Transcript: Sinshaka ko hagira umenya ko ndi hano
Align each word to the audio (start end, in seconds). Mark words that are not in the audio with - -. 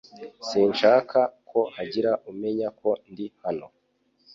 Sinshaka 0.47 1.19
ko 1.49 1.59
hagira 1.75 2.11
umenya 2.31 2.67
ko 2.79 2.89
ndi 3.11 3.25
hano 3.43 3.67